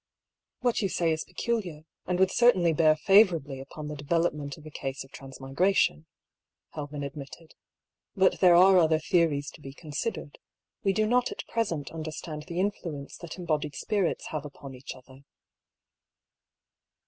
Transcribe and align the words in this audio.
"What 0.61 0.81
you 0.81 0.89
say 0.89 1.11
is 1.11 1.23
peculiar, 1.23 1.83
and 2.07 2.17
would 2.17 2.31
certainly 2.31 2.73
bear 2.73 2.95
favourably 2.95 3.59
upon 3.59 3.87
the 3.87 3.95
development 3.95 4.57
of 4.57 4.65
a 4.65 4.71
case 4.71 5.03
of 5.03 5.11
transmi 5.11 5.53
gration," 5.53 6.05
Helven 6.71 7.03
admitted." 7.03 7.53
But 8.17 8.39
there 8.39 8.55
are 8.55 8.79
other 8.79 8.97
theo 8.97 9.27
ries 9.29 9.51
to 9.51 9.61
be 9.61 9.73
considered. 9.75 10.39
We 10.83 10.91
do 10.91 11.05
not 11.05 11.31
at 11.31 11.45
present 11.45 11.91
understand 11.91 12.45
the 12.47 12.59
influence 12.59 13.15
that 13.17 13.37
embodied 13.37 13.75
spirits 13.75 14.25
have 14.29 14.43
upon 14.43 14.73
each 14.73 14.95
other." 14.95 15.19